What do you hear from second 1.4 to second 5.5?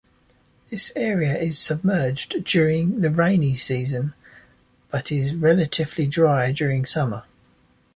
submerged during the rainy season but is